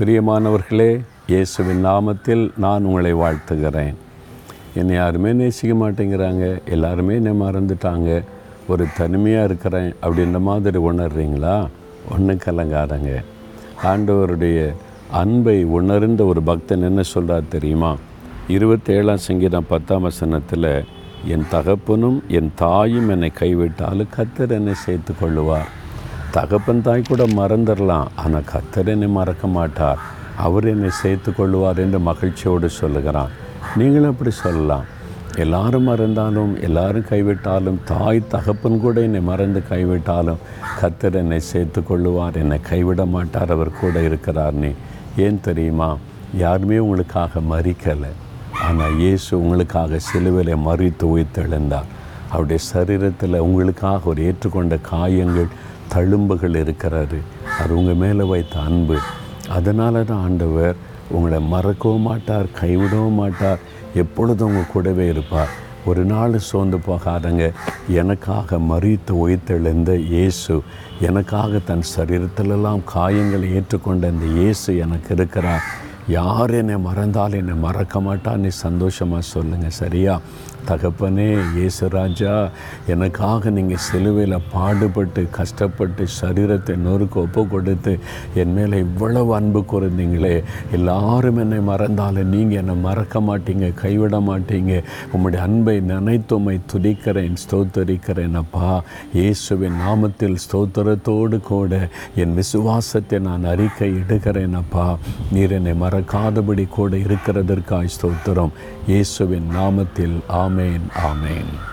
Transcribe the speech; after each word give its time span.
பிரியமானவர்களே 0.00 1.00
இயேசுவின் 1.26 1.86
நாமத்தில் 1.86 2.50
நான் 2.56 2.84
உங்களை 2.84 3.14
வாழ்த்துகிறேன். 3.14 3.94
என்னை 4.74 4.94
யாருமே 4.94 5.32
நேசிக்க 5.32 5.74
மாட்டேங்கிறாங்க 5.74 6.62
எல்லாருமே 6.64 7.14
என்னை 7.14 7.32
மறந்துட்டாங்க. 7.40 8.22
ஒரு 8.68 8.86
தனிமையாக 8.96 9.44
இருக்கிறேன் 9.44 9.94
அப்படின்ற 10.02 10.40
மாதிரி 10.40 10.78
உணர்றீங்களா? 10.78 11.68
ஒன்று 12.10 12.34
கலங்காதங்க 12.34 13.22
ஆண்டவருடைய 13.82 14.74
அன்பை 15.10 15.64
உணர்ந்த 15.64 16.24
ஒரு 16.24 16.42
பக்தன் 16.42 16.82
என்ன 16.82 17.02
சொல்கிறார் 17.02 17.52
தெரியுமா? 17.56 17.96
இருபத்தேழாம் 18.48 19.26
சங்கீதம் 19.28 19.68
பத்தாம் 19.68 20.02
வசனத்தில் 20.02 20.84
என் 21.26 21.46
தகப்பனும் 21.50 22.22
என் 22.28 22.50
தாயும் 22.54 23.08
என்னை 23.08 23.32
கைவிட்டாலும் 23.40 24.14
கத்தர் 24.16 24.50
என்னை 24.50 24.74
சேர்த்து 24.74 25.14
கொள்ளுவார் 25.20 25.78
தகப்பன் 26.34 26.82
தாய் 26.86 27.08
கூட 27.08 27.22
மறந்துடலாம் 27.38 28.10
ஆனால் 28.22 28.48
கத்தர் 28.50 28.90
என்னை 28.92 29.08
மறக்க 29.16 29.46
மாட்டார் 29.54 30.02
அவர் 30.44 30.66
என்னை 30.72 30.90
சேர்த்து 31.00 31.30
கொள்வார் 31.38 31.80
என்று 31.84 31.98
மகிழ்ச்சியோடு 32.08 32.68
சொல்லுகிறான். 32.80 33.32
நீங்களும் 33.78 34.12
அப்படி 34.12 34.32
சொல்லலாம். 34.44 34.86
எல்லாரும் 35.44 35.86
மறந்தாலும் 35.88 36.52
எல்லாரும் 36.66 37.08
கைவிட்டாலும் 37.10 37.80
தாய் 37.90 38.20
தகப்பன் 38.34 38.80
கூட 38.84 38.96
என்னை 39.08 39.20
மறந்து 39.30 39.62
கைவிட்டாலும் 39.72 40.40
கத்தர் 40.80 41.18
என்னை 41.22 41.40
சேர்த்து 41.50 41.82
கொள்ளுவார் 41.90 42.40
என்னை 42.42 42.58
கைவிட 42.70 43.04
மாட்டார் 43.16 43.54
அவர் 43.56 43.78
கூட 43.80 44.02
இருக்கிறார். 44.08 44.56
நீ 44.62 44.72
ஏன் 45.26 45.44
தெரியுமா? 45.48 45.90
யாருமே 46.44 46.78
உங்களுக்காக 46.78 47.40
மறிக்கலை. 47.52 48.12
ஆனால் 48.66 48.98
இயேசு 49.04 49.30
உங்களுக்காக 49.42 49.98
சிலுவையில் 50.08 50.66
மறித்து 50.68 51.06
உயிர்த்தெழுந்தார். 51.14 51.90
அவருடைய 52.30 52.60
சரீரத்தில் 52.72 53.44
உங்களுக்காக 53.46 54.08
ஒரு 54.12 54.20
ஏற்றுக்கொண்ட 54.28 54.80
காயங்கள் 54.90 55.56
தழும்புகள் 55.94 56.56
இருக்கிறாரு. 56.64 57.18
அது 57.60 57.72
உங்கள் 57.78 58.00
மேலே 58.02 58.24
வைத்த 58.32 58.60
அன்பு. 58.60 58.98
அதனால 59.48 60.02
தான் 60.02 60.22
ஆண்டவர் 60.26 60.76
உங்களை 61.08 61.38
மறக்கவும் 61.54 62.06
மாட்டார் 62.10 62.48
கைவிடவும் 62.60 63.18
மாட்டார். 63.22 63.58
எப்பொழுதும் 63.94 64.48
உங்கள் 64.48 64.72
கூடவே 64.72 65.06
இருப்பார். 65.08 65.52
ஒரு 65.90 66.02
நாள் 66.04 66.38
சோர்ந்து 66.38 66.78
போகாதங்க. 66.88 67.44
எனக்காக 68.00 68.58
மறித்து 68.70 69.12
உயிர்த்தெழுந்த 69.24 69.90
இயேசு 70.14 70.54
எனக்காக 71.08 71.60
தன் 71.70 71.84
சரீரத்திலெல்லாம் 71.96 72.82
காயங்களை 72.94 73.48
ஏற்றுக்கொண்ட 73.58 74.10
இந்த 74.14 74.26
இயேசு 74.40 74.76
எனக்கு 74.84 75.14
இருக்கிறார். 75.14 75.64
யார் 76.08 76.50
என்னை 76.50 76.76
மறந்தால் 76.78 77.32
என்னை 77.32 77.54
மறக்க 77.54 78.00
மாட்டான்னு 78.00 78.50
சந்தோஷமாக 78.64 79.30
சொல்லுங்கள் 79.34 79.78
சரியா? 79.82 80.14
தகப்பனே 80.68 81.26
இயேசு 81.56 81.84
ராஜா 81.88 82.32
எனக்காக 82.92 83.50
நீங்கள் 83.56 83.82
சிலுவையில் 83.86 84.36
பாடுபட்டு 84.52 85.22
கஷ்டப்பட்டு 85.38 86.04
சரீரத்தை 86.20 86.74
நொறுக்கு 86.86 87.18
ஒப்பு 87.24 87.42
கொடுத்து 87.46 87.92
என் 88.34 88.52
மேலே 88.56 88.78
இவ்வளவு 88.78 89.34
அன்பு 89.38 89.60
கூர்ந்தீங்களே. 89.72 90.34
எல்லாரும் 90.76 91.40
என்னை 91.44 91.60
மறந்தாலும் 91.70 92.32
நீங்கள் 92.34 92.60
என்னை 92.62 92.76
மறக்க 92.86 93.20
மாட்டீங்க 93.20 93.74
கைவிட 93.82 94.20
மாட்டீங்க. 94.28 94.74
உம்முடைய 95.12 95.42
அன்பை 95.46 95.76
நினைத்துமை 95.92 96.56
துதிக்கிறேன் 96.72 97.38
ஸ்தோத்தரிக்கிறேன் 97.44 98.38
அப்பா. 98.42 98.82
இயேசுவின் 99.18 99.78
நாமத்தில் 99.86 100.38
ஸ்தோத்திரத்தோடு 100.44 101.40
கூட 101.40 101.88
என் 102.22 102.34
விசுவாசத்தை 102.40 103.18
நான் 103.28 103.44
அறிக்கை 103.44 103.90
எடுக்கிறேன் 104.02 104.58
அப்பா. 104.62 104.86
நீர் 105.32 105.56
என்னை 105.58 105.74
மறக்காதபடி 105.84 106.66
கூட 106.68 106.96
இருக்கிறதற்காய் 106.96 107.94
ஸ்தோத்திரம். 107.96 108.54
இயேசுவின் 108.86 109.48
நாமத்தில் 109.56 110.16
Amen, 110.50 110.90
Amen. 110.96 111.70